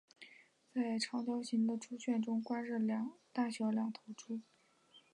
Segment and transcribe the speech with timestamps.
[0.73, 2.79] 在长条形的猪圈中关着
[3.31, 4.41] 大小两头猪。